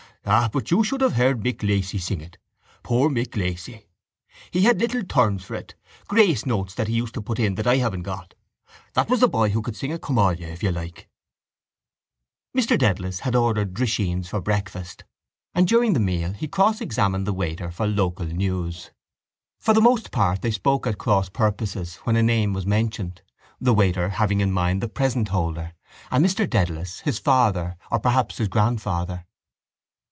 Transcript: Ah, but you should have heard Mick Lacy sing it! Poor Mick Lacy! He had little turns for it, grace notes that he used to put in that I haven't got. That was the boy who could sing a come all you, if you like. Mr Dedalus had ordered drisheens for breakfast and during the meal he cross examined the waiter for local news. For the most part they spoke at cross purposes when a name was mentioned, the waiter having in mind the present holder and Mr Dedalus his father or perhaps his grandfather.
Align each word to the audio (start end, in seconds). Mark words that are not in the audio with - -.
Ah, 0.23 0.47
but 0.53 0.69
you 0.69 0.83
should 0.83 1.01
have 1.01 1.13
heard 1.13 1.41
Mick 1.41 1.63
Lacy 1.67 1.97
sing 1.97 2.21
it! 2.21 2.37
Poor 2.83 3.09
Mick 3.09 3.35
Lacy! 3.35 3.87
He 4.51 4.61
had 4.65 4.79
little 4.79 5.03
turns 5.03 5.43
for 5.43 5.55
it, 5.55 5.73
grace 6.07 6.45
notes 6.45 6.75
that 6.75 6.87
he 6.87 6.93
used 6.93 7.15
to 7.15 7.23
put 7.23 7.39
in 7.39 7.55
that 7.55 7.65
I 7.65 7.77
haven't 7.77 8.03
got. 8.03 8.35
That 8.93 9.09
was 9.09 9.21
the 9.21 9.27
boy 9.27 9.49
who 9.49 9.63
could 9.63 9.75
sing 9.75 9.91
a 9.91 9.97
come 9.97 10.19
all 10.19 10.31
you, 10.33 10.45
if 10.45 10.61
you 10.61 10.71
like. 10.71 11.09
Mr 12.55 12.77
Dedalus 12.77 13.21
had 13.21 13.35
ordered 13.35 13.73
drisheens 13.73 14.27
for 14.29 14.39
breakfast 14.39 15.03
and 15.55 15.67
during 15.67 15.93
the 15.93 15.99
meal 15.99 16.33
he 16.33 16.47
cross 16.47 16.81
examined 16.81 17.25
the 17.25 17.33
waiter 17.33 17.71
for 17.71 17.87
local 17.87 18.27
news. 18.27 18.91
For 19.59 19.73
the 19.73 19.81
most 19.81 20.11
part 20.11 20.43
they 20.43 20.51
spoke 20.51 20.85
at 20.85 20.99
cross 20.99 21.29
purposes 21.29 21.95
when 22.03 22.15
a 22.15 22.21
name 22.21 22.53
was 22.53 22.67
mentioned, 22.67 23.23
the 23.59 23.73
waiter 23.73 24.09
having 24.09 24.39
in 24.39 24.51
mind 24.51 24.83
the 24.83 24.87
present 24.87 25.29
holder 25.29 25.73
and 26.11 26.23
Mr 26.23 26.47
Dedalus 26.47 26.99
his 26.99 27.17
father 27.17 27.75
or 27.89 27.99
perhaps 27.99 28.37
his 28.37 28.49
grandfather. 28.49 29.25